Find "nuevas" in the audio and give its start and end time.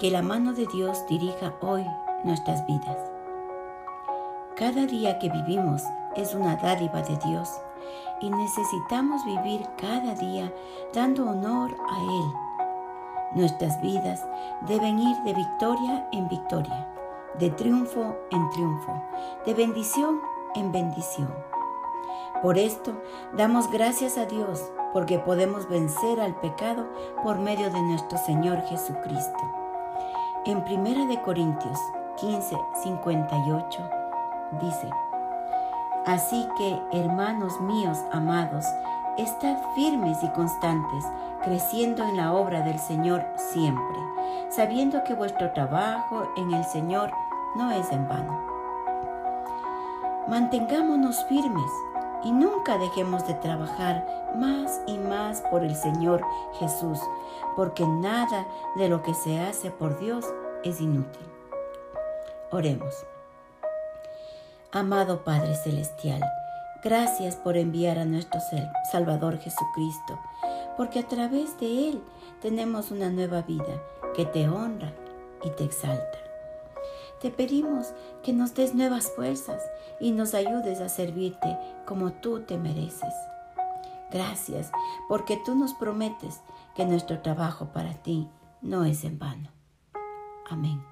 78.74-79.10